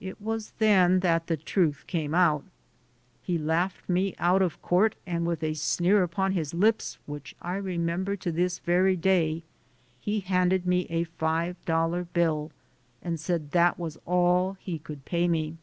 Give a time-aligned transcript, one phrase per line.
[0.00, 2.42] It was then that the truth came out.
[3.22, 7.54] He laughed me out of court and with a sneer upon his lips which I
[7.54, 9.42] remember I GO TO JAIL 111 to this very day,
[10.00, 12.50] he handed me a five dollar bill
[13.00, 15.56] and said that that was all he could pay me.